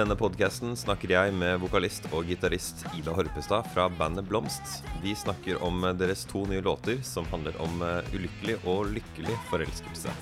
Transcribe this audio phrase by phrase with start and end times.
[0.00, 4.78] denne podkasten snakker jeg med vokalist og gitarist Ida Horpestad fra bandet Blomst.
[5.02, 10.14] Vi snakker om deres to nye låter som handler om eh, ulykkelig og lykkelig forelskelse.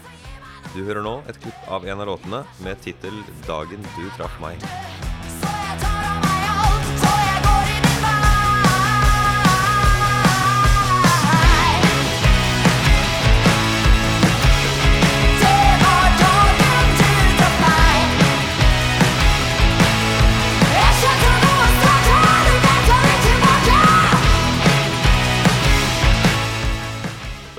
[0.75, 4.67] Du hører nå et klipp av en av låtene med tittel 'Dagen du traff meg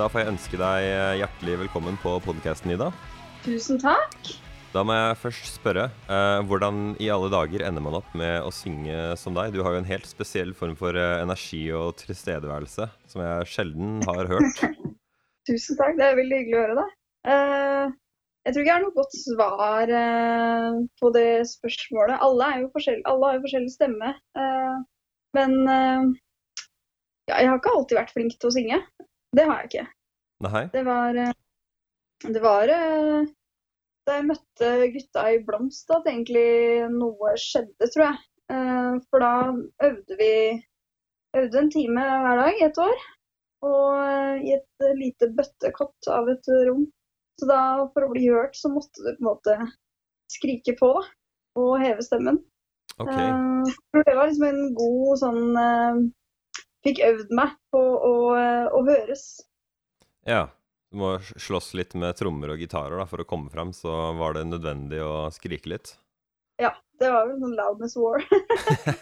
[0.09, 2.87] Da får jeg ønske deg eh, hjertelig velkommen på podkasten, Ida.
[3.43, 4.29] Tusen takk.
[4.73, 8.49] Da må jeg først spørre, eh, hvordan i alle dager ender man opp med å
[8.49, 9.53] synge som deg?
[9.53, 13.99] Du har jo en helt spesiell form for eh, energi og tilstedeværelse som jeg sjelden
[14.07, 14.63] har hørt.
[15.51, 16.87] Tusen takk, det er veldig hyggelig å høre det.
[17.35, 17.93] Eh,
[18.47, 22.15] jeg tror ikke jeg har noe godt svar eh, på det spørsmålet.
[22.17, 24.15] Alle, er jo alle har jo forskjellig stemme.
[24.41, 24.81] eh,
[25.37, 28.83] men ja, jeg har ikke alltid vært flink til å synge.
[29.37, 29.87] Det har jeg ikke.
[30.39, 30.69] Nei?
[30.71, 31.33] Det var, eh,
[32.23, 33.27] det var eh,
[34.07, 38.21] da jeg møtte gutta i Blomst at egentlig noe skjedde, tror jeg.
[38.55, 39.33] Eh, For da
[39.89, 40.33] øvde vi
[41.37, 43.03] øvde en time hver dag i et år.
[43.67, 46.85] Og i et lite bøttekott av et rom.
[47.39, 47.59] Så da,
[47.91, 49.57] for å bli hørt, så måtte du på en måte
[50.31, 51.03] skrike på, da.
[51.59, 52.39] Og heve stemmen.
[52.99, 53.27] Okay.
[53.95, 56.09] Det var liksom en god sånn
[56.87, 58.13] Fikk øvd meg på å,
[58.71, 59.27] å høres.
[60.27, 60.49] Ja.
[60.89, 64.33] Du må slåss litt med trommer og gitarer da, for å komme fram, så var
[64.33, 65.91] det nødvendig å skrike litt.
[66.57, 68.23] Ja, det var vel sånn loudness war.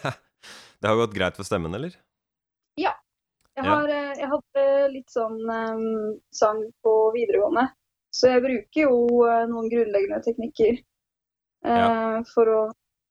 [0.80, 1.96] det har gått greit for stemmen, eller?
[3.58, 3.72] Jeg, Ja.
[3.74, 7.64] har, eh, jeg hadde litt sånn um, sang på videregående,
[8.14, 10.76] så jeg bruker jo eh, noen grunnleggende teknikker
[11.66, 12.60] eh, for å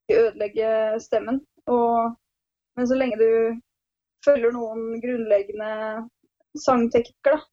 [0.08, 0.70] ødelegge
[1.04, 1.42] stemmen.
[1.68, 2.16] Og,
[2.80, 3.60] men så lenge du
[4.24, 6.08] følger noen grunnleggende
[6.64, 7.44] sangteknikker, da,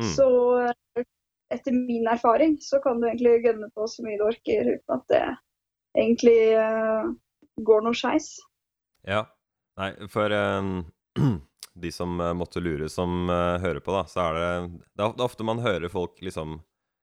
[0.00, 0.08] Mm.
[0.08, 0.28] så
[0.68, 1.04] eh,
[1.52, 5.06] etter min erfaring så kan du egentlig gønne på så mye du orker uten at
[5.12, 5.24] det
[5.98, 7.12] egentlig uh,
[7.60, 8.34] går noe skeis.
[9.04, 9.26] Ja.
[9.80, 10.80] Nei, for uh,
[11.84, 14.52] de som måtte lure som uh, hører på, da, så er det
[14.96, 16.60] Det er ofte- man hører folk liksom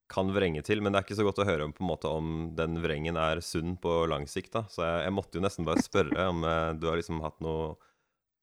[0.10, 2.10] kan vrenge til, men det er ikke så godt å høre om, på en måte,
[2.10, 4.56] om den vrengen er sunn på lang sikt.
[4.56, 4.64] da.
[4.66, 6.42] Så jeg, jeg måtte jo nesten bare spørre om
[6.82, 7.76] du har liksom hatt noe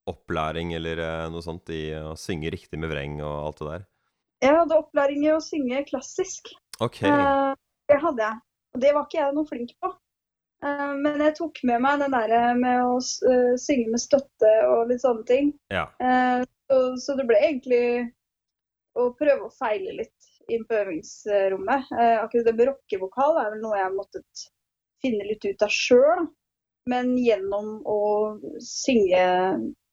[0.06, 1.02] opplæring eller
[1.34, 3.88] noe sånt i å synge riktig med vreng og alt det der.
[4.44, 6.50] Jeg hadde opplæring i å synge klassisk.
[6.84, 7.00] OK.
[7.08, 7.52] Eh,
[7.88, 8.42] det hadde jeg.
[8.74, 9.92] Og det var ikke jeg noe flink på.
[10.64, 14.92] Eh, men jeg tok med meg den derre med å eh, synge med støtte og
[14.92, 15.54] litt sånne ting.
[15.72, 15.88] Ja.
[16.00, 17.84] Eh, så, så det ble egentlig
[18.96, 21.88] å prøve å feile litt inn på øvingsrommet.
[21.96, 24.46] Eh, akkurat det med rockevokal er vel noe jeg måtte måttet
[25.04, 26.28] finne litt ut av sjøl.
[26.86, 28.00] Men gjennom å
[28.62, 29.24] synge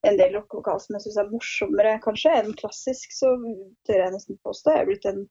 [0.07, 3.31] en del lokal som jeg syns er morsommere kanskje enn klassisk, så
[3.87, 5.21] tør jeg nesten påstå jeg er blitt en,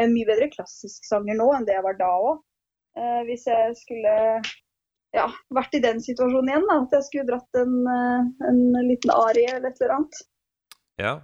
[0.00, 2.42] en mye bedre klassisk sanger nå enn det jeg var da òg.
[3.00, 4.14] Eh, hvis jeg skulle
[5.16, 9.14] ja, vært i den situasjonen igjen, da, at jeg skulle dratt en, eh, en liten
[9.16, 10.24] arie eller et eller annet.
[11.00, 11.18] ja.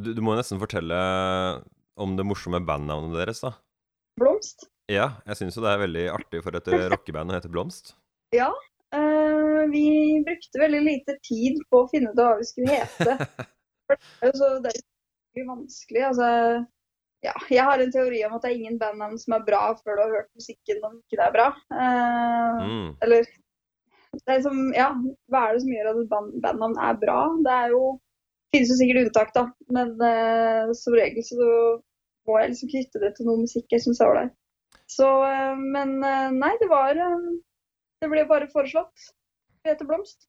[0.00, 0.96] Du, du må nesten fortelle
[2.00, 3.50] om det morsomme bandnavnet deres, da.
[4.16, 4.64] Blomst.
[4.88, 7.92] Ja, jeg syns jo det er veldig artig for et rockeband å hete Blomst.
[8.32, 8.48] Ja.
[9.72, 9.86] Vi
[10.26, 13.16] brukte veldig lite tid på å finne ut hva vi skulle hete.
[14.38, 16.02] Så det er jo vanskelig.
[16.10, 16.28] Altså,
[17.26, 19.98] ja, jeg har en teori om at det er ingen bandnavn som er bra før
[19.98, 21.48] du har hørt musikken om ikke det er bra.
[21.74, 22.88] Eh, Mm.
[23.04, 23.26] Eller
[24.26, 24.88] det er som, ja,
[25.30, 27.20] hva er det som gjør at et band, bandnavn er bra?
[27.46, 27.82] Det er jo
[28.54, 29.44] finnes jo sikkert unntak, da.
[29.70, 31.38] Men eh, som regel så
[32.28, 34.34] må jeg liksom knytte det til noe musikk jeg syns er ålreit.
[34.90, 37.30] Så, eh, men eh, nei, det var eh,
[38.02, 39.10] Det ble bare foreslått.
[39.68, 40.28] Heter Blomst.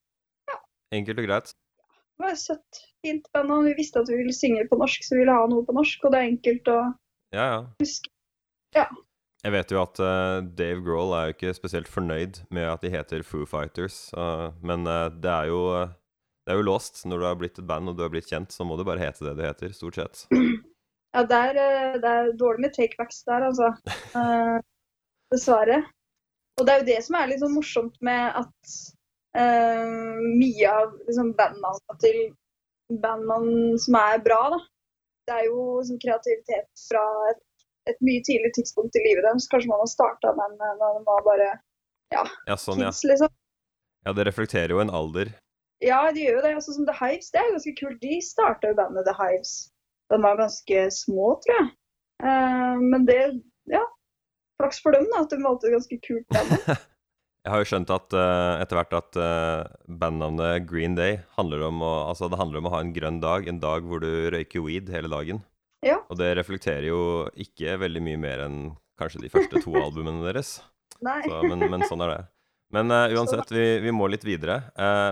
[0.92, 1.52] Enkelt og greit.
[1.52, 5.06] Det var et søtt, fint band, og Vi visste at vi ville synge på norsk,
[5.08, 6.04] så vi ville ha noe på norsk.
[6.06, 6.80] Og det er enkelt å
[7.32, 7.62] Ja, ja.
[7.80, 8.12] huske.
[9.42, 12.92] Jeg vet jo at uh, Dave Grohl er jo ikke spesielt fornøyd med at de
[12.94, 15.62] heter Foo Fighters, uh, men uh, det er jo
[16.46, 17.02] det er jo låst.
[17.10, 19.02] Når du har blitt et band og du har blitt kjent, så må du bare
[19.02, 20.26] hete det du heter, stort sett.
[21.12, 23.74] Ja, det er, det er dårlig med takebacks der, altså.
[24.16, 24.60] Eh,
[25.34, 25.82] dessverre.
[26.56, 28.76] Og det er jo det som er litt sånn morsomt med at
[29.32, 32.18] mye av liksom, bandnavnene til
[33.00, 34.60] bandmann som er bra, da.
[35.28, 37.42] Det er jo liksom, kreativitet fra et,
[37.92, 39.48] et mye tidlig tidspunkt i livet deres.
[39.52, 41.52] Kanskje man har starta den en da de var bare
[42.12, 42.92] Ja, sånn, ja.
[42.92, 43.32] liksom.
[44.06, 45.32] Ja, det reflekterer jo en alder.
[45.82, 46.56] Ja, de gjør jo det.
[46.58, 48.02] Altså, som The Hives, det er ganske kult.
[48.02, 49.54] De starta jo bandet The Hives.
[50.12, 51.70] De var ganske små, tror jeg.
[52.22, 53.22] Uh, men det,
[53.72, 53.82] ja.
[54.62, 56.52] Flaks for dem, da, at de valgte et ganske kult band.
[57.42, 61.80] Jeg har jo skjønt at uh, etter hvert at uh, bandnavnet Green Day handler om
[61.82, 64.62] å, altså det handler om å ha en grønn dag, en dag hvor du røyker
[64.62, 65.42] weed hele dagen.
[65.82, 65.98] Ja.
[66.14, 67.00] Og det reflekterer jo
[67.34, 68.60] ikke veldig mye mer enn
[69.02, 70.60] kanskje de første to albumene deres.
[71.02, 71.18] Nei.
[71.26, 72.20] Så, men, men sånn er det.
[72.78, 74.62] Men uh, uansett, vi, vi må litt videre.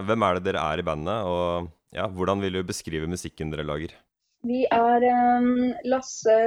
[0.06, 3.66] Hvem er det dere er i bandet, og ja, hvordan vil du beskrive musikken dere
[3.66, 3.98] lager?
[4.46, 5.10] Vi er
[5.42, 6.38] um, Lasse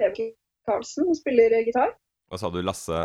[0.00, 0.32] Trebakke
[0.66, 1.92] Karlsen, som spiller gitar.
[2.32, 3.04] Hva sa du, Lasse?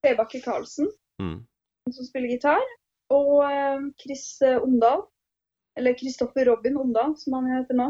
[0.00, 0.88] Trebakke Karlsen,
[1.20, 1.92] Mm.
[1.92, 2.64] som spiller gitar.
[3.10, 3.42] Og
[4.00, 5.02] Chris eh, Omdal,
[5.78, 7.88] eller Kristoffer Robin Omdal, som han heter nå,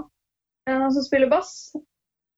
[0.68, 1.72] eh, han som spiller bass.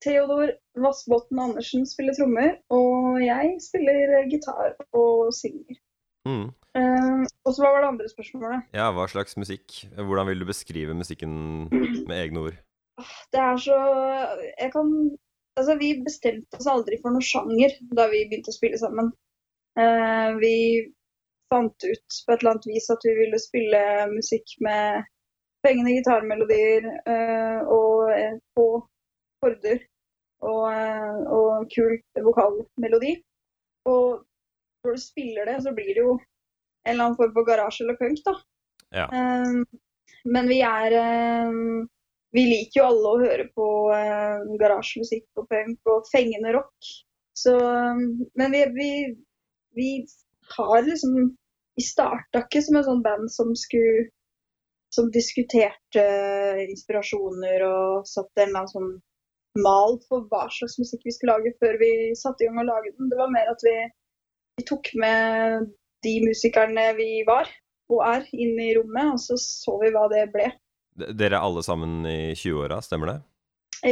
[0.03, 0.51] Theodor
[0.83, 5.79] Vassbotn Andersen spiller trommer, og jeg spiller eh, gitar og synger.
[6.27, 6.51] Mm.
[6.79, 8.69] Eh, og så hva var det andre spørsmålet?
[8.75, 9.83] Ja, hva slags musikk?
[9.95, 11.35] Hvordan vil du beskrive musikken
[11.71, 12.61] med egne ord?
[13.33, 13.77] Det er så
[14.61, 14.89] Jeg kan
[15.53, 19.11] Altså, vi bestemte oss aldri for noen sjanger da vi begynte å spille sammen.
[19.81, 20.57] Eh, vi
[21.53, 23.81] fant ut på et eller annet vis at vi ville spille
[24.13, 25.05] musikk med
[25.67, 28.11] fengende gitarmelodier eh, og
[28.57, 28.67] få på
[29.43, 29.79] korder
[30.43, 31.97] og, eh, og kul
[32.27, 33.17] vokalmelodi.
[33.91, 34.23] Og
[34.83, 37.99] når du spiller det, så blir det jo en eller annen form for garasje eller
[38.01, 38.37] punk, da.
[38.99, 39.07] Ja.
[39.07, 39.81] Eh,
[40.35, 41.61] men vi er eh,
[42.33, 46.93] Vi liker jo alle å høre på eh, garasjemusikk og punk og fengende rock.
[47.37, 48.03] Så eh,
[48.41, 48.91] Men vi, vi,
[49.79, 50.05] vi
[50.57, 51.15] har liksom
[51.79, 54.11] Vi starta ikke som et sånt band som skulle
[54.93, 56.03] som diskuterte
[56.69, 58.91] inspirasjoner og satte en eller annen sånn
[59.65, 62.93] mal for hva slags musikk vi skulle lage før vi satte i gang å lage
[62.99, 63.09] den.
[63.09, 63.73] Det var mer at vi,
[64.61, 65.71] vi tok med
[66.05, 67.49] de musikerne vi var
[67.93, 70.47] og er, inn i rommet, og så så vi hva det ble.
[70.97, 73.17] D- Dere er alle sammen i 20-åra, stemmer det?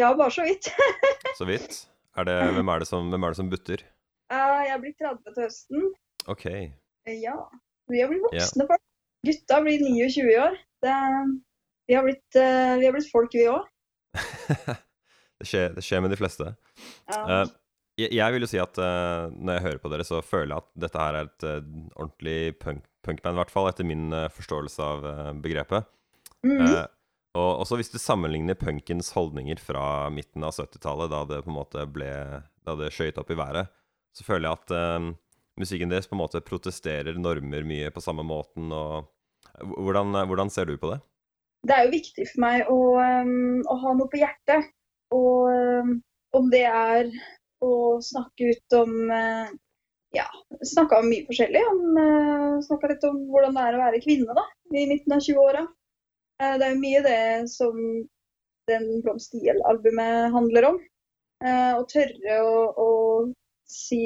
[0.01, 0.69] Ja, bare så vidt.
[1.41, 1.83] Så vidt.
[2.21, 3.83] Er det, hvem, er det som, hvem er det som butter?
[4.31, 5.89] Eh, Jeg blir 30 til høsten.
[6.31, 6.47] OK.
[6.47, 7.37] Eh, Ja.
[7.91, 8.83] Vi har blitt voksne folk.
[9.27, 10.55] Gutta blir 29 i år.
[10.81, 10.93] Det,
[11.91, 13.65] vi, har blitt, eh, vi har blitt folk, vi òg.
[15.43, 16.53] det, det skjer med de fleste.
[17.11, 17.41] Ja.
[17.99, 20.71] Jeg, jeg vil jo si at når jeg hører på dere, så føler jeg at
[20.87, 21.45] dette her er et
[21.99, 25.11] ordentlig punk, punkband, i hvert fall etter min forståelse av
[25.43, 25.91] begrepet.
[26.47, 26.87] Mm Eh,
[27.39, 31.59] og også hvis du sammenligner punkens holdninger fra midten av 70-tallet, da det på en
[31.61, 32.09] måte ble
[32.67, 33.69] Da det skøyt opp i været,
[34.17, 35.11] så føler jeg at eh,
[35.61, 38.73] musikken deres på en måte protesterer normer mye på samme måten.
[38.73, 39.09] og
[39.61, 41.01] hvordan, eh, hvordan ser du på det?
[41.67, 44.71] det er jo viktig for meg å, um, å ha noe på hjertet.
[45.15, 45.97] Og um,
[46.37, 47.11] om det er
[47.65, 47.73] å
[48.05, 49.51] snakke ut om uh,
[50.11, 50.25] Ja,
[50.67, 51.61] snakka om mye forskjellig.
[51.73, 55.25] Om, uh, snakka litt om hvordan det er å være kvinne da, i midten av
[55.27, 55.67] 20-åra.
[56.41, 57.21] Uh, det er jo mye det
[57.53, 57.77] som
[58.71, 60.81] den Blomst IL-albumet handler om.
[61.41, 62.89] Å tørre å, å
[63.71, 64.05] si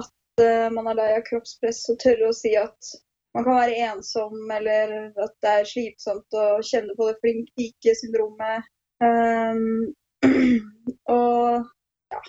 [0.00, 2.92] at uh, man er lei av kroppspress, og tørre å si at
[3.36, 8.66] man kan være ensom, eller at det er slitsomt å kjenne på det flink pike-syndromet.
[9.00, 9.92] Um,
[11.14, 11.68] og
[12.12, 12.22] ja,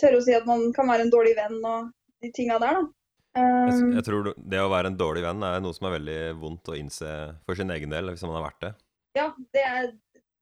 [0.00, 2.88] tørre å si at man kan være en dårlig venn og de tinga der, da.
[2.90, 2.96] Jeg,
[3.30, 6.72] Um, jeg tror det å være en dårlig venn er noe som er veldig vondt
[6.72, 7.10] å innse
[7.46, 8.70] for sin egen del, hvis man har vært det.
[9.14, 9.92] ja, det er,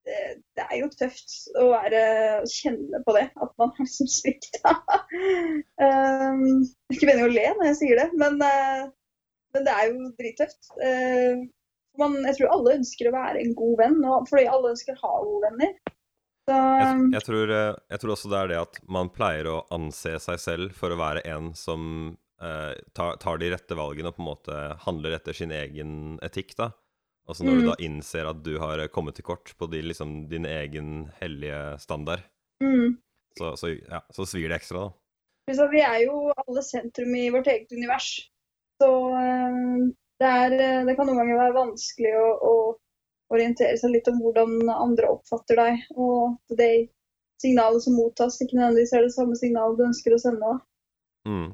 [0.09, 2.03] det, er jo tøft å være,
[2.53, 4.75] kjenne på det, at man har liksom svikta.
[5.85, 8.89] um, ikke meningen å le når jeg sier det, men, uh,
[9.57, 10.73] men det er jo drittøft.
[10.81, 11.47] Uh,
[11.99, 15.03] man, jeg tror alle ønsker å være en god venn, og, fordi alle ønsker å
[15.03, 15.77] ha gode venner.
[16.49, 19.59] Så, Jeg, jeg, tror, eh, jeg tror også det er det at man pleier å
[19.75, 21.83] anse seg selv for å være en som
[22.41, 26.55] uh, tar, tar de rette valgene og på en måte handler etter sin egen etikk,
[26.57, 26.71] da.
[27.29, 27.69] Altså når du Mm.
[27.69, 32.25] da innser at du har kommet til kort på de, liksom, din egen hellige standard,
[32.65, 32.97] mm.
[33.37, 35.55] så, så, ja, så svir det ekstra, da.
[35.55, 38.09] Så vi er jo alle sentrum i vårt eget univers.
[38.81, 42.55] Så eh, det, er, eh, det kan noen ganger være vanskelig å, å
[43.33, 46.73] orientere seg litt om hvordan andre oppfatter deg, og at det
[47.43, 50.53] signalet som mottas, ikke nødvendigvis er det samme signalet du ønsker å sende.
[51.29, 51.51] Mm.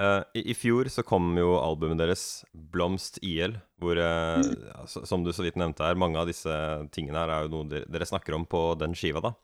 [0.00, 4.86] Eh, i, I fjor så kom jo albumet deres, 'Blomst IL', hvor, uh, mm.
[5.06, 6.50] som du så vidt nevnte her, mange av disse
[6.94, 9.34] tingene her er jo noe dere, dere snakker om på den skiva, da.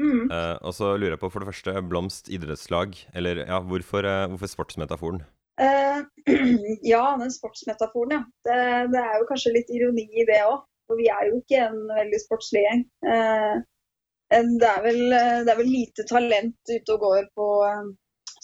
[0.00, 0.30] Mm.
[0.30, 4.54] Uh, og så lurer jeg på, for det første, Blomst idrettslag, eller ja, hvorfor, hvorfor
[4.56, 5.24] sportsmetaforen?
[6.82, 8.22] Ja, den sportsmetaforen, ja.
[8.46, 8.58] Det,
[8.94, 10.62] det er jo kanskje litt ironi i det òg.
[10.90, 12.80] For vi er jo ikke en veldig sportslig gjeng.
[13.02, 17.46] Det, er vel, det er vel lite talent ute og går på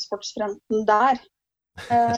[0.00, 1.20] sportsfronten der.
[1.90, 2.16] Eh,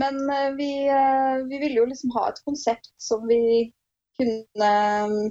[0.00, 3.72] men eh, vi, eh, vi ville jo liksom ha et konsept som vi
[4.18, 4.70] kunne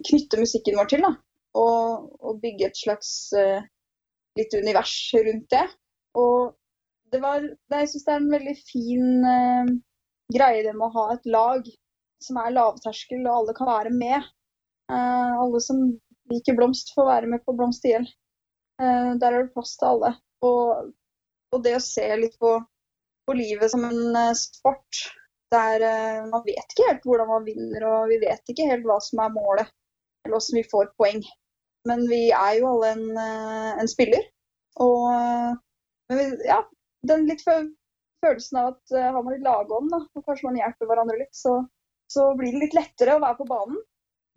[0.05, 1.05] knytte musikken vår til.
[1.07, 1.15] da.
[1.55, 3.09] Og, og bygge et slags
[4.35, 5.65] litt univers rundt det.
[6.19, 6.53] Og
[7.11, 9.71] det var Jeg syns det er en veldig fin uh,
[10.35, 11.67] greie det med å ha et lag
[12.23, 14.27] som er lavterskel, og alle kan være med.
[14.91, 15.81] Uh, alle som
[16.31, 18.07] liker blomst, får være med på Blomst IL.
[18.81, 20.15] Uh, der er det plass til alle.
[20.45, 20.91] Og,
[21.55, 22.57] og det å se litt på,
[23.25, 25.05] på livet som en eh, sport
[25.53, 28.99] der eh, man vet ikke helt hvordan man vinner, og vi vet ikke helt hva
[29.03, 29.71] som er målet,
[30.25, 31.23] eller hvordan vi får poeng.
[31.85, 34.25] Men vi er jo alle en, eh, en spiller.
[34.83, 35.05] Og
[36.11, 36.59] vi, ja,
[37.07, 37.71] den litt fø-
[38.25, 41.59] følelsen av at har man litt lagånd, da, og kanskje man hjelper hverandre litt, så,
[42.11, 43.77] så blir det litt lettere å være på banen.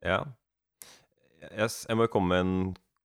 [0.06, 0.20] Ja.
[1.48, 2.54] Yes, jeg må jo komme med en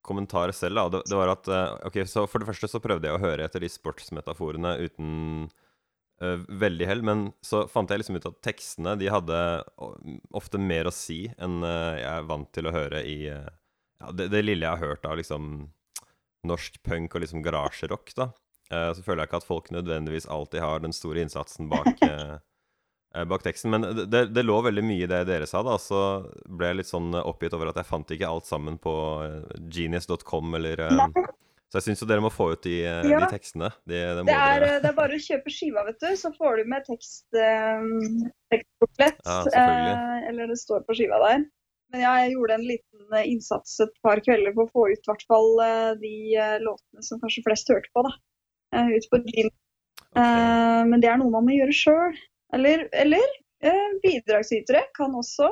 [0.03, 0.75] kommentar selv.
[0.75, 0.89] da.
[0.89, 3.47] Det, det var at eh, ok, så For det første så prøvde jeg å høre
[3.47, 5.11] etter de sportsmetaforene uten
[6.23, 9.39] uh, veldig hell, men så fant jeg liksom ut at tekstene de hadde
[10.35, 13.47] ofte mer å si enn uh, jeg er vant til å høre i uh,
[14.03, 15.69] ja, det, det lille jeg har hørt av liksom
[16.43, 18.33] norsk punk og liksom garasjerock, da.
[18.73, 21.99] Så føler jeg ikke at folk nødvendigvis alltid har den store innsatsen bak
[23.29, 23.71] bak teksten.
[23.73, 25.77] Men det, det, lå veldig mye i det dere sa, da.
[25.81, 25.99] Så
[26.49, 28.93] ble jeg litt sånn oppgitt over at jeg fant ikke alt sammen på
[29.25, 31.25] eh, genius.com eller eh, Nei.
[31.73, 33.17] Så jeg syns jo dere må få ut de, eh, Ja.
[33.23, 33.71] de tekstene.
[33.89, 36.67] De, det Det er, det er bare å kjøpe skiva, vet du, så får du
[36.69, 37.87] med tekst, eh,
[38.53, 39.21] tekstportrett.
[39.25, 41.47] Ja, eh, eller det står på skiva der.
[41.93, 45.01] Men ja, jeg gjorde en liten eh, innsats et par kvelder på å få ut
[45.01, 48.05] i hvert fall eh, de eh, låtene som kanskje flest hørte på.
[48.05, 48.13] da.
[48.77, 49.49] Eh, ut på Gin.
[50.13, 50.21] Ok.
[50.21, 52.21] Eh, men det er noe man må gjøre sjøl.
[52.53, 53.23] Eller, eller
[53.63, 55.49] eh, bidragsytere kan også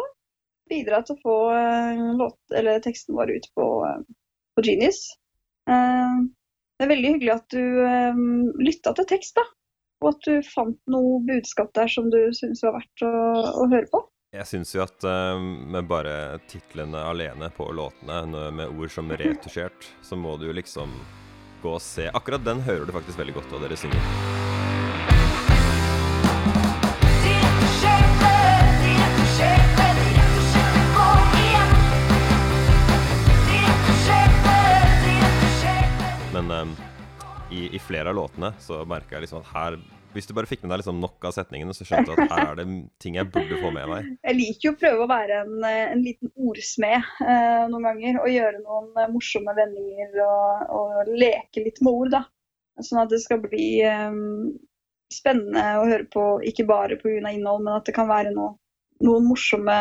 [0.70, 4.03] bidra til å få eh, låt, eller teksten vår ut på, eh,
[4.55, 5.01] på Genius.
[5.70, 6.20] Eh,
[6.77, 8.22] det er veldig hyggelig at du eh,
[8.62, 9.48] lytta til tekst, da.
[10.01, 13.12] Og at du fant noe budskap der som du syns var verdt å,
[13.65, 14.05] å høre på.
[14.31, 15.41] Jeg syns jo at eh,
[15.75, 20.93] med bare titlene alene på låtene, med ord som retusjert, så må du jo liksom
[21.62, 22.08] gå og se.
[22.13, 24.50] Akkurat den hører du faktisk veldig godt av dere synger.
[36.62, 37.01] Eh,
[37.51, 39.75] i, i flere av låtene så merka jeg liksom at her
[40.13, 42.50] Hvis du bare fikk med deg liksom nok av setningene, så skjønte du at her
[42.50, 42.65] er det
[43.00, 44.10] ting jeg burde få med meg.
[44.27, 48.18] Jeg liker jo å prøve å være en, eh, en liten ordsmed eh, noen ganger.
[48.20, 52.22] Og gjøre noen eh, morsomme vendinger og, og leke litt med ord, da.
[52.84, 54.20] Sånn at det skal bli eh,
[55.15, 57.32] spennende å høre på, ikke bare pga.
[57.32, 58.58] innhold, men at det kan være noe,
[59.00, 59.77] noen morsomme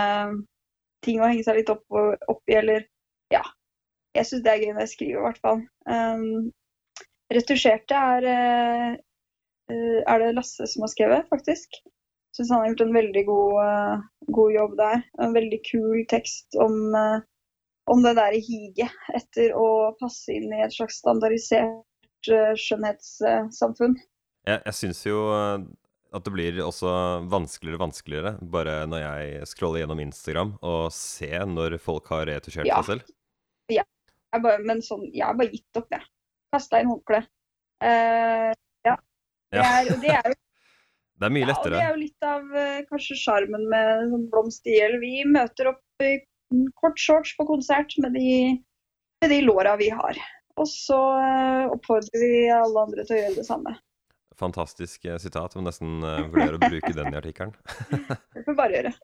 [1.02, 2.86] ting å henge seg litt opp, opp i, eller
[3.34, 3.42] ja.
[4.14, 5.60] Jeg syns det er gøy når jeg skriver, i hvert fall.
[5.90, 6.50] Um,
[7.34, 8.92] retusjerte er, eh,
[9.72, 11.80] eh, er det Lasse som har skrevet, faktisk.
[12.36, 14.02] Syns han har gjort en veldig god, eh,
[14.38, 15.04] god jobb der.
[15.18, 16.94] En veldig kul tekst om,
[17.90, 21.84] om det der higet etter å passe inn i et slags standardisert
[22.28, 23.96] skjønnhetssamfunn.
[24.46, 25.24] Jeg, jeg syns jo
[26.10, 26.90] at det blir også
[27.30, 32.66] vanskeligere og vanskeligere bare når jeg scroller gjennom Instagram og ser når folk har retusjert
[32.66, 32.80] Ja.
[32.82, 33.16] seg selv.
[34.30, 36.04] Jeg bare, men sånn, jeg har bare gitt opp, jeg.
[36.54, 37.28] Kasta inn håndkleet.
[37.80, 38.50] Uh,
[38.86, 38.96] ja.
[39.50, 40.38] Det er, det er jo
[41.20, 44.22] Det er mye Ja, og det er jo litt av eh, kanskje sjarmen med sånn
[44.32, 44.94] blomst i hjel.
[45.02, 46.14] Vi møter opp i
[46.80, 48.30] kort shorts på konsert med de,
[49.20, 50.16] med de låra vi har.
[50.56, 53.76] Og så eh, oppfordrer vi alle andre til å gjøre det samme.
[54.40, 55.52] Fantastisk eh, sitat.
[55.52, 57.52] Jeg må nesten uh, vurdere å bruke den i artikkelen.
[58.32, 58.94] Det får vi bare gjøre.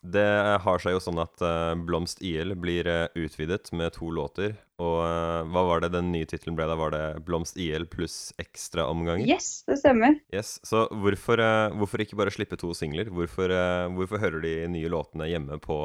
[0.00, 0.28] Det
[0.64, 4.54] har seg jo sånn at uh, Blomst IL blir uh, utvidet med to låter.
[4.80, 6.76] Og uh, hva var det den nye tittelen ble da?
[6.80, 9.28] Var det Blomst IL pluss ekstraomganger?
[9.28, 10.16] Yes, det stemmer.
[10.32, 10.56] Yes.
[10.64, 11.42] Så hvorfor,
[11.76, 13.12] hvorfor ikke bare slippe to singler?
[13.12, 13.52] Hvorfor,
[13.92, 15.76] hvorfor hører de nye låtene hjemme på,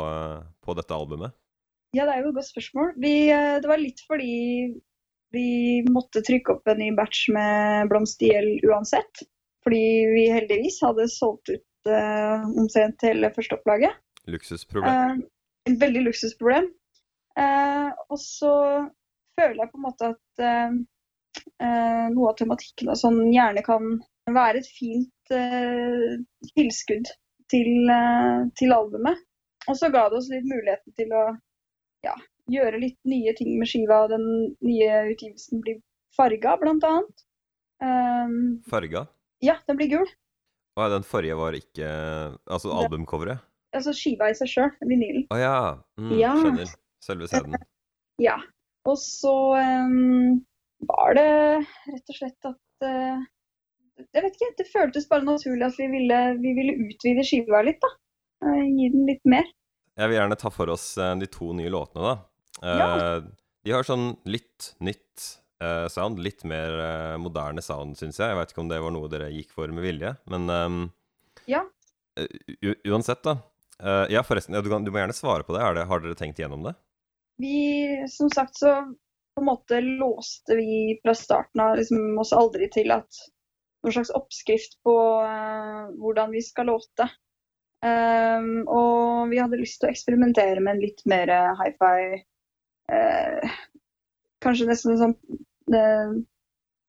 [0.63, 1.35] på dette albumet?
[1.95, 2.95] Ja, det er jo et godt spørsmål.
[3.03, 4.31] Vi, det var litt fordi
[5.35, 5.47] vi
[5.91, 9.27] måtte trykke opp en ny batch med blomst IL uansett.
[9.67, 11.91] Fordi vi heldigvis hadde solgt ut
[12.55, 13.99] omtrent hele førsteopplaget.
[14.31, 15.21] Luksusproblem.
[15.21, 16.67] Eh, et veldig luksusproblem.
[17.35, 18.53] Eh, og så
[19.35, 20.77] føler jeg på en måte at eh,
[21.59, 23.97] eh, noe av tematikken og sånn gjerne kan
[24.31, 26.15] være et fint eh,
[26.55, 27.09] tilskudd
[27.51, 29.19] til, eh, til albumet.
[29.69, 31.25] Og så ga det oss litt muligheten til å
[32.05, 32.13] ja,
[32.51, 34.03] gjøre litt nye ting med skiva.
[34.05, 34.27] og Den
[34.65, 35.81] nye utgivelsen blir
[36.15, 37.25] farga, blant annet.
[37.83, 39.07] Um, Farga?
[39.43, 40.11] ja, den blir gul.
[40.75, 41.87] Å ja, den forrige var ikke
[42.47, 43.43] Altså albumcoveret?
[43.75, 45.25] Altså skiva i seg sjøl, vinylen.
[45.33, 45.55] Å ja.
[45.99, 46.33] Mm, Ja.
[46.39, 46.73] Skjønner.
[47.03, 47.57] Selve CD-en.
[48.23, 48.37] Ja.
[48.87, 50.37] Og så um,
[50.87, 51.25] var det
[51.89, 53.17] rett og slett at uh,
[54.13, 57.81] Jeg vet ikke, det føltes bare naturlig at vi ville, vi ville utvide skiva litt,
[57.83, 57.89] da.
[58.45, 59.47] Eh, gi den litt mer.
[59.99, 62.15] Jeg vil gjerne ta for oss uh, de to nye låtene, da.
[62.63, 62.87] Ja.
[63.65, 65.25] De har sånn litt nytt
[65.91, 66.19] sound.
[66.23, 68.27] Litt mer moderne sound, syns jeg.
[68.31, 70.77] Jeg veit ikke om det var noe dere gikk for med vilje, men um,
[71.51, 71.63] Ja.
[72.85, 73.37] uansett, da.
[73.83, 75.63] Eh, ja, forresten, du, kan, du må gjerne svare på det.
[75.77, 75.87] Det.
[75.89, 76.75] Har dere tenkt gjennom det?
[77.41, 77.57] Vi,
[78.09, 78.75] som sagt, så
[79.35, 83.19] på en måte låste vi fra starten av liksom oss aldri til at
[83.83, 84.95] noen slags oppskrift på
[85.27, 87.09] uh, hvordan vi skal låte.
[87.85, 91.29] Um, og vi hadde lyst til å eksperimentere med en litt mer
[91.59, 92.21] hi-fi
[92.89, 93.57] uh,
[94.41, 95.13] Kanskje nesten sånn
[95.75, 96.15] uh,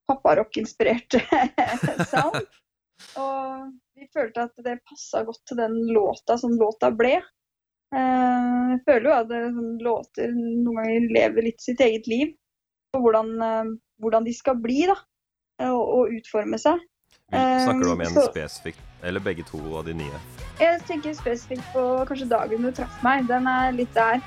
[0.09, 1.19] papparock-inspirert
[2.13, 2.47] sound.
[3.21, 3.67] Og
[3.97, 7.15] vi følte at det passa godt til den låta som låta ble.
[7.95, 12.35] Eh, jeg føler jo at sånn, låter noen ganger lever litt sitt eget liv.
[12.97, 13.71] Og hvordan, eh,
[14.03, 14.97] hvordan de skal bli, da.
[15.61, 16.79] eh, Og, og utforme seg.
[17.31, 20.21] Snakker du om Eh, en så- spesifikt, eller begge to av de nye?
[20.61, 23.27] Jeg tenker spesifikt på kanskje dagen du traff meg.
[23.27, 24.21] Den er litt der.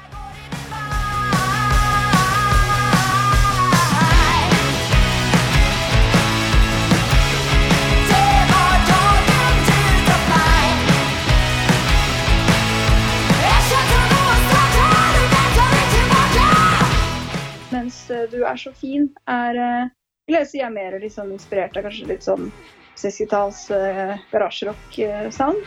[18.60, 19.88] Er så fin, er eh,
[20.28, 22.52] vil jeg er mer sånn inspirert av kanskje litt sånn
[23.00, 25.64] 60-talls uh, garasjerock-sound.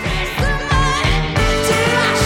[0.00, 0.30] Deg
[1.66, 2.20] her.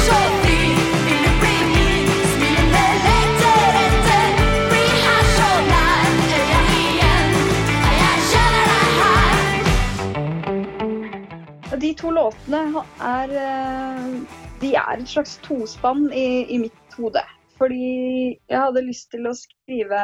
[11.73, 14.13] Og De to låtene er eh,
[14.61, 17.25] De er et slags tospann i, i mitt hode.
[17.59, 20.03] Fordi jeg hadde lyst til å skrive,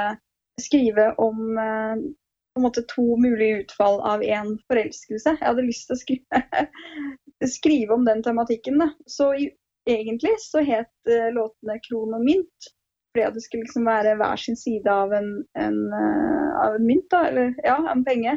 [0.61, 2.03] skrive om eh,
[2.61, 5.37] måte to mulige utfall av én forelskelse.
[5.39, 6.43] Jeg hadde lyst til å skrive,
[7.57, 8.81] skrive om den tematikken.
[8.83, 8.91] Da.
[9.11, 9.49] Så i,
[9.89, 12.71] egentlig så het eh, låtene 'Kron og mynt'.
[13.11, 17.09] Fordi det skulle liksom være hver sin side av en, en, eh, av en mynt,
[17.11, 17.25] da.
[17.31, 18.37] Eller ja, en penge.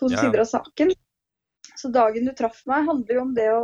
[0.00, 0.16] To Ja.
[0.16, 0.90] sider av saken.
[1.76, 3.60] Så dagen du traff meg, handler jo om det å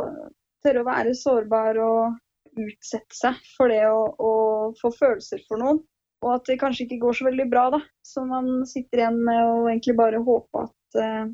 [0.63, 2.15] tørre å være sårbar og
[2.57, 4.33] utsette seg for det å, å
[4.81, 5.83] få følelser for noen.
[6.25, 7.81] Og at det kanskje ikke går så veldig bra, da.
[8.05, 11.25] Så man sitter igjen med å egentlig bare håpe at, uh,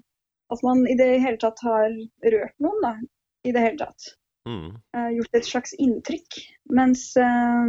[0.54, 1.88] at man i det hele tatt har
[2.36, 2.94] rørt noen, da.
[3.48, 4.10] I det hele tatt.
[4.50, 4.74] Mm.
[4.96, 6.40] Uh, gjort et slags inntrykk.
[6.76, 7.64] Mens uh,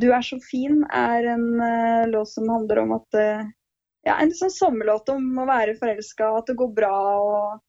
[0.00, 1.44] Du er så fin er en
[2.10, 3.18] låt som handler om at
[4.02, 7.60] Ja, en sånn sommerlåt om å være forelska, at det går bra og,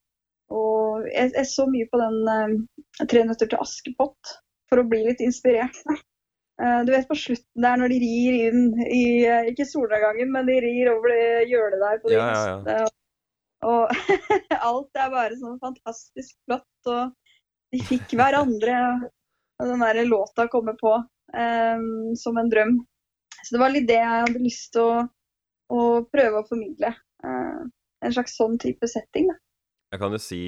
[0.50, 2.56] og jeg, jeg så mye på den uh,
[3.04, 4.34] 'Tre nøtter til Askepott'
[4.74, 5.78] for å bli litt inspirert.
[6.62, 10.46] Eh, du vet på slutten der når de rir inn i eh, Ikke solnedgangen, men
[10.46, 12.58] de rir over det gjerdet der på de Ja, ja, ja.
[12.60, 12.92] hestene.
[13.72, 16.90] Og alt er bare sånn fantastisk flott.
[16.92, 17.14] Og
[17.74, 18.76] de fikk hverandre.
[19.62, 22.76] Og den der låta kommer på um, som en drøm.
[23.40, 24.98] Så det var litt det jeg hadde lyst til å,
[25.72, 25.80] å
[26.12, 26.92] prøve å formidle.
[27.24, 27.64] Uh,
[28.04, 29.32] en slags sånn type setting.
[29.32, 29.40] Da.
[29.96, 30.44] Jeg kan jo si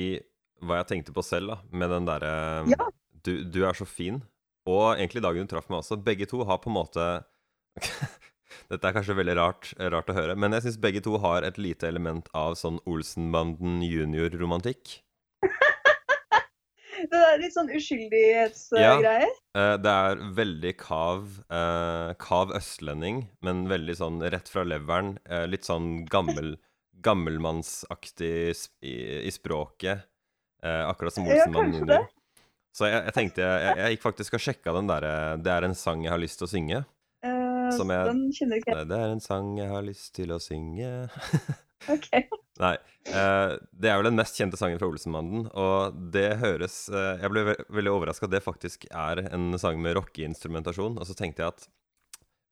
[0.65, 2.35] hva jeg tenkte på selv, da, med den derre
[2.71, 2.89] Ja.
[3.25, 4.21] Du, du er så fin.
[4.69, 5.99] Og egentlig dagen du traff meg også.
[6.01, 7.07] Begge to har på en måte
[8.71, 11.57] Dette er kanskje veldig rart, rart å høre, men jeg syns begge to har et
[11.59, 15.01] lite element av sånn Olsenbanden junior-romantikk.
[17.11, 19.27] Det er litt sånn uskyldighetsgreier.
[19.59, 25.17] Eh, det er veldig kav, eh, kav østlending, men veldig sånn rett fra leveren.
[25.27, 26.55] Eh, litt sånn gammel,
[27.05, 28.31] gammelmannsaktig
[28.81, 28.95] i,
[29.27, 30.07] i språket.
[30.63, 32.01] Eh, akkurat som Ja, Olsenmannen det.
[32.75, 35.75] Så jeg, jeg tenkte jeg, jeg gikk faktisk og sjekka den derre Det er en
[35.79, 36.81] sang jeg har lyst til å synge.
[37.23, 38.87] Uh, Som jeg- Den kjenner ikke jeg.
[38.91, 40.89] Det er en sang jeg har lyst til å synge
[41.95, 42.09] Ok.
[42.59, 42.73] Nei.
[43.11, 47.29] Uh, det er vel den mest kjente sangen fra Olsenmannen, og det høres uh, Jeg
[47.29, 50.97] ble ve veldig overraska at det faktisk er en sang med rockeinstrumentasjon.
[50.97, 51.67] Og så tenkte jeg at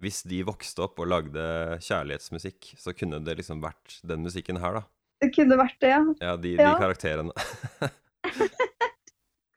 [0.03, 1.43] hvis de vokste opp og lagde
[1.81, 4.85] kjærlighetsmusikk, så kunne det liksom vært den musikken her, da.
[5.23, 6.01] Det kunne vært det, ja.
[6.19, 6.73] Ja, de, Ja.
[6.73, 7.31] de karakterene.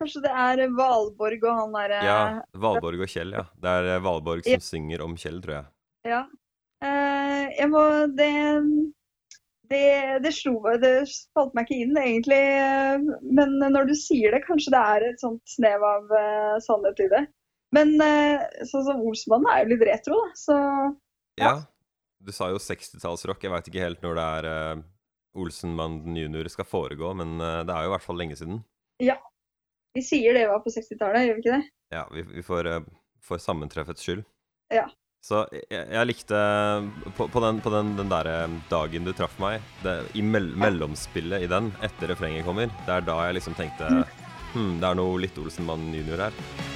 [0.00, 2.18] Kanskje det er Valborg og han derre Ja,
[2.60, 3.46] Valborg og Kjell, ja.
[3.62, 5.68] Det er eh, Valborg som synger om Kjell, tror jeg.
[6.10, 6.24] Ja.
[6.84, 7.82] Uh, jeg må
[8.12, 8.30] Det
[9.66, 9.86] det,
[10.22, 10.90] det slo meg Det
[11.34, 12.36] falt meg ikke inn, egentlig.
[12.38, 13.06] eh,
[13.38, 17.08] Men når du sier det, kanskje det er et sånt snev av uh, sannhet i
[17.10, 17.22] det.
[17.74, 20.36] Men uh, sånn som Olsmannen er jo litt retro, da.
[20.38, 20.58] Så
[21.40, 21.54] Ja.
[22.22, 23.42] Du sa jo 60-tallsrock.
[23.42, 24.84] Jeg veit ikke helt når det er
[25.36, 28.62] Olsenmannen junior skal foregå, men eh, det er jo i hvert fall lenge siden.
[29.96, 31.72] Vi sier det var på 60-tallet, gjør vi ikke det?
[31.94, 32.78] Ja, vi, vi får uh,
[33.24, 34.22] for sammentreffets skyld.
[34.74, 34.86] Ja.
[35.26, 36.38] Så jeg, jeg likte
[37.16, 38.28] På, på, den, på den, den der
[38.70, 43.06] dagen du traff meg, det, i mell mellomspillet i den, etter refrenget kommer, det er
[43.06, 43.90] da jeg liksom tenkte
[44.56, 46.75] Hm, det er noe litt Olsenmann junior her.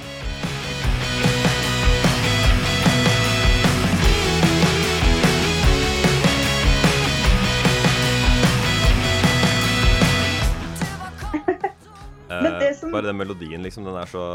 [12.91, 13.85] Bare den melodien, liksom.
[13.87, 14.25] Den er så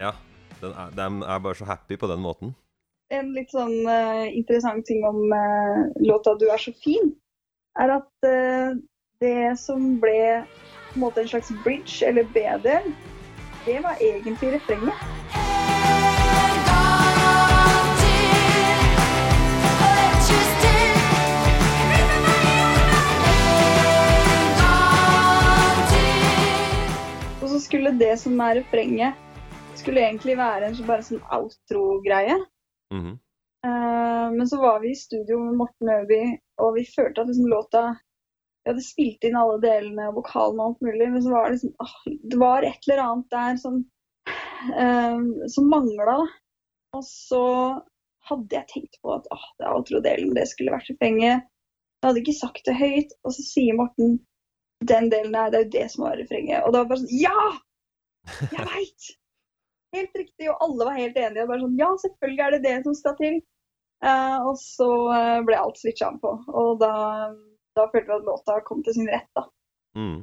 [0.00, 0.12] Ja.
[0.60, 2.54] Den er, den er bare så happy på den måten.
[3.10, 7.14] En litt sånn uh, interessant ting om uh, låta 'Du er så fin',
[7.80, 8.76] er at uh,
[9.20, 10.44] det som ble
[10.90, 12.92] på en måte en slags bridge, eller B-del,
[13.66, 15.39] det var egentlig refrenget.
[27.70, 29.18] Skulle det som er refrenget,
[29.78, 32.36] skulle egentlig være en så- bare sånn outro-greie.
[32.92, 33.16] Mm -hmm.
[33.66, 37.46] uh, men så var vi i studio med Morten Øby, og vi følte at liksom
[37.46, 37.96] låta
[38.64, 41.52] Vi hadde spilt inn alle delene og vokalen og alt mulig, men så var det
[41.52, 41.94] liksom åh,
[42.30, 43.74] Det var et eller annet der som,
[44.82, 46.18] uh, som mangla.
[46.92, 47.44] Og så
[48.28, 51.46] hadde jeg tenkt på at åh, det outro-delen, det skulle vært refrenget.
[52.02, 54.20] Jeg hadde ikke sagt det høyt, og så sier Morten
[54.88, 56.64] den delen der, det er jo det som var refrenget.
[56.64, 57.40] Og da var det bare sånn Ja!
[58.52, 59.08] Jeg veit!
[59.96, 61.44] Helt riktig, og alle var helt enige.
[61.44, 63.40] Og bare sånn, ja, selvfølgelig er det det som skal til.
[64.00, 66.30] Uh, og så eh, ble alt switcha an på.
[66.56, 66.92] Og da,
[67.76, 69.44] da følte vi at låta kom til sin rett, da.
[69.98, 70.22] Mm.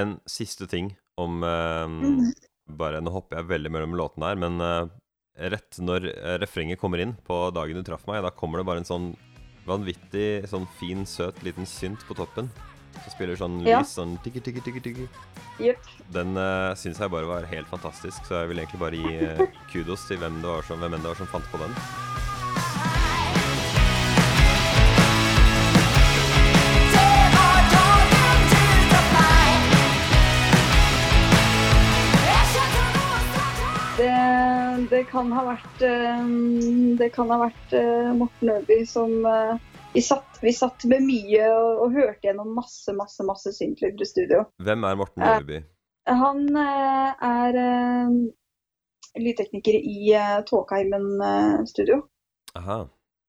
[0.00, 2.32] En siste ting om uh.
[2.72, 4.88] Bare Nå hopper jeg veldig mellom låtene her, men uh,
[5.52, 6.06] rett når
[6.40, 9.08] refrenget kommer inn på dagen du traff meg, da kommer det bare en sånn
[9.68, 12.48] vanvittig sånn fin, søt liten synt på toppen.
[13.00, 13.82] Som spiller sånn Ja.
[13.86, 15.08] sånn tikki, tikki, tikki, tikki.
[15.62, 15.90] Yep.
[16.14, 19.60] Den uh, syns jeg bare var helt fantastisk, så jeg vil egentlig bare gi uh,
[19.72, 21.76] kudos til hvem det var som, hvem enn det var som fant på den.
[34.92, 36.24] Det kan ha vært eh,
[36.98, 39.54] Det kan ha vært eh, Morten Øby som eh,
[39.94, 44.08] vi, satt, vi satt med mye og, og hørte gjennom masse, masse, masse syntlyder i
[44.08, 44.44] studio.
[44.62, 45.24] Hvem er Morten
[46.08, 48.14] Eh, Han eh, er eh,
[49.22, 52.02] lydtekniker i eh, Tåkeheimen eh, studio.
[52.58, 52.80] Aha.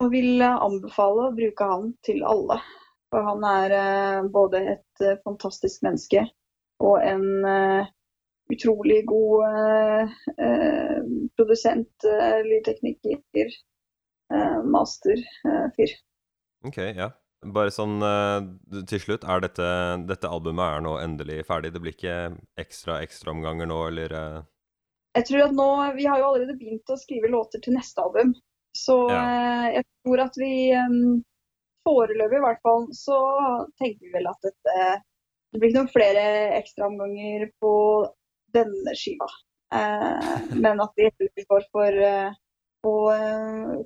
[0.01, 2.57] Og vil eh, anbefale å bruke han til alle.
[3.13, 6.25] For han er eh, både et eh, fantastisk menneske
[6.83, 7.91] og en eh,
[8.51, 10.15] utrolig god eh,
[10.47, 10.97] eh,
[11.37, 13.53] produsent, eh, lydtekniker,
[14.33, 15.93] eh, masterfyr.
[16.67, 17.11] Ok, ja.
[17.43, 19.67] Bare sånn eh, til slutt, er dette,
[20.07, 21.73] dette albumet er nå endelig ferdig?
[21.75, 22.17] Det blir ikke
[22.61, 24.37] ekstra ekstraomganger nå, eller eh,
[25.19, 28.31] Jeg tror at nå, Vi har jo allerede begynt å skrive låter til neste album.
[28.77, 29.19] Så Ja.
[29.19, 30.53] eh, jeg tror at vi
[31.83, 33.17] foreløpig i hvert fall så
[33.81, 34.75] tenker vi vel at dette
[35.51, 36.23] Det blir ikke noen flere
[36.57, 37.73] ekstraomganger på
[38.55, 39.27] denne skiva.
[39.75, 41.11] Eh, men at vi
[41.43, 41.99] går for
[42.87, 42.95] å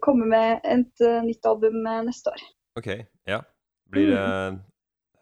[0.05, 2.45] komme med et nytt album neste år.
[2.77, 2.87] Ok,
[3.25, 3.41] ja.
[3.89, 4.25] Blir det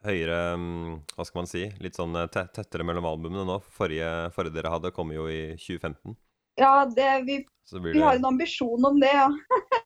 [0.06, 1.65] høyere mm, Hva skal man si?
[1.82, 3.60] Litt sånn eh, tettere mellom albumene nå?
[3.78, 6.18] Forrige, forrige dere hadde, kom jo i 2015.
[6.60, 7.39] Ja, det, vi,
[7.91, 9.30] vi har en ambisjon om det, ja.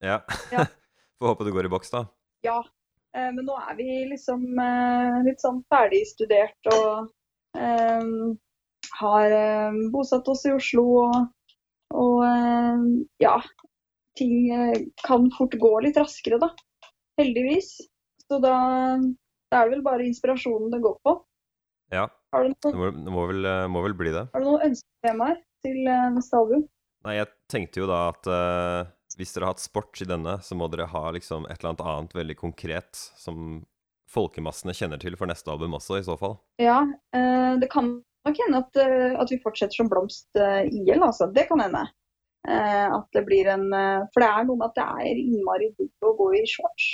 [0.00, 0.18] Ja.
[0.54, 0.66] Ja.
[1.18, 2.04] Får håpe det går i boks, da.
[2.46, 2.58] Ja,
[3.16, 7.08] eh, men nå er vi liksom eh, litt sånn ferdig studert og
[7.58, 8.12] eh,
[9.00, 11.16] har eh, bosatt oss i Oslo og,
[11.98, 12.86] og eh,
[13.24, 13.34] ja,
[14.18, 16.52] ting kan fort gå litt raskere da,
[17.18, 17.74] heldigvis.
[18.28, 18.54] Så da,
[19.48, 21.16] det er vel bare inspirasjonen det går på.
[21.94, 22.08] Ja.
[22.32, 24.26] Du Det må, må, vel, eh, må vel bli det.
[24.34, 26.66] har du noen ønsketemaer til eh, neste album?
[27.06, 30.56] Nei, jeg tenkte jo da at uh, hvis dere har hatt sport i denne, så
[30.58, 33.62] må dere ha liksom et eller annet annet veldig konkret som
[34.10, 36.36] folkemassene kjenner til for neste album også, i så fall.
[36.60, 37.94] Ja, uh, det kan
[38.26, 41.30] nok hende at, uh, at vi fortsetter som Blomst IL, altså.
[41.32, 41.86] Det kan hende.
[42.48, 43.66] At det blir en
[44.14, 46.86] For det er noe med at det er innmari digg å gå i shorts.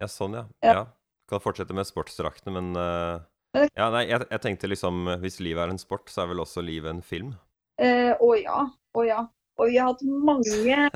[0.00, 0.44] Ja, sånn, ja.
[0.64, 0.72] Ja.
[0.72, 0.84] ja.
[1.30, 3.20] Kan fortsette med sportsdraktene, men uh,
[3.76, 6.60] Ja, nei, jeg, jeg tenkte liksom Hvis livet er en sport, så er vel også
[6.64, 7.30] livet en film.
[7.80, 9.26] Eh, å ja, å ja.
[9.60, 10.90] Og vi har hatt mange,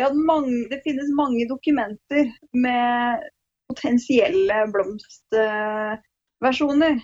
[0.00, 3.20] har mange Det finnes mange dokumenter med
[3.70, 6.94] potensielle blomstversjoner.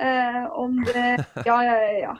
[0.00, 1.92] Eh, om det Ja, ja, ja.
[2.02, 2.14] ja.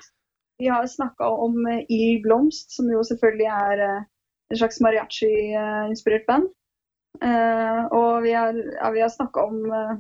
[0.59, 4.03] Vi har snakka om eh, Il Blomst, som jo selvfølgelig er eh,
[4.51, 6.47] en slags mariachi-inspirert band.
[7.23, 9.95] Eh, og vi har, ja, vi har snakka om eh,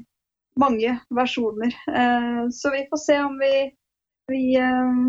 [0.60, 1.74] mange versjoner.
[1.88, 3.54] Eh, så vi får se om vi
[4.32, 4.56] vi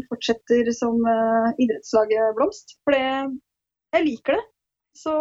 [0.10, 0.98] fortsetter som
[1.56, 2.74] idrettslaget Blomst.
[2.84, 3.38] For det,
[3.96, 4.42] jeg liker det.
[5.00, 5.14] Så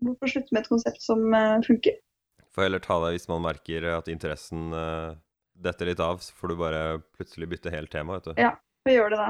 [0.00, 1.20] hvorfor slutte med et konsept som
[1.66, 1.98] funker?
[2.56, 6.56] Får heller ta deg hvis man merker at interessen detter litt av, så får du
[6.64, 6.82] bare
[7.18, 8.40] plutselig bytte helt tema, vet du.
[8.40, 8.54] Ja.
[8.88, 9.28] Vi gjør det da.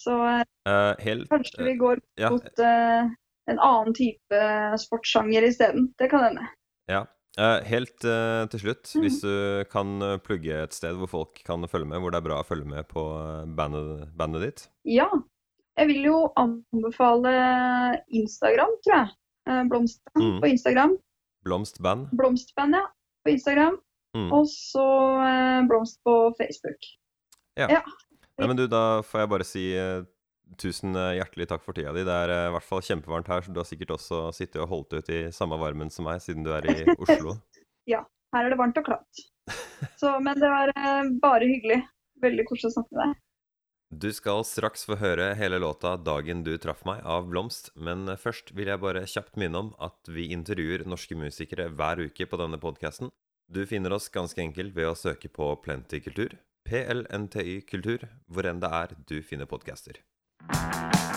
[0.00, 3.08] Så eh, Eh, helt kanskje vi går ja, mot eh,
[3.50, 4.38] en annen type
[4.78, 5.90] sportssjanger isteden.
[5.98, 6.48] Det kan hende.
[6.88, 7.04] ja.
[7.40, 9.00] Eh, helt eh, til slutt, Mhm.
[9.06, 12.26] hvis du kan eh, plugge et sted hvor folk kan følge med, hvor det er
[12.28, 14.68] bra å følge med på eh, bandet, bandet ditt.
[14.84, 15.06] Ja.
[15.78, 17.32] Jeg vil jo anbefale
[18.12, 19.08] Instagram, tror jeg.
[19.48, 20.40] Eh, Blomstband Mm.
[20.42, 20.98] på Instagram.
[21.44, 22.08] Blomstband.
[22.12, 22.86] Blomstband, ja.
[23.24, 23.78] På Instagram.
[24.14, 24.28] Mm.
[24.32, 24.84] Og så
[25.24, 26.84] eh, Blomst på Facebook.
[27.56, 27.80] Ja.
[28.38, 30.02] Nei, men du, da får jeg bare si eh,
[30.60, 32.04] tusen eh, hjertelig takk for tida di.
[32.06, 34.70] Det er eh, i hvert fall kjempevarmt her, så du har sikkert også sittet og
[34.72, 37.36] holdt ut i samme varmen som meg, siden du er i Oslo.
[37.90, 39.26] ja, Her er det varmt og klart.
[39.98, 41.82] Så, men det var eh, bare hyggelig.
[42.22, 43.20] Veldig koselig å snakke med deg.
[43.92, 48.54] Du skal straks få høre hele låta 'Dagen du traff meg' av Blomst, men først
[48.56, 52.56] vil jeg bare kjapt minne om at vi intervjuer norske musikere hver uke på denne
[52.62, 53.12] podkasten.
[53.52, 58.62] Du finner oss ganske enkelt ved å søke på Plenty Kultur, PLNTY Kultur, hvor enn
[58.62, 59.98] det er du finner podcaster.
[60.48, 61.11] Thank you.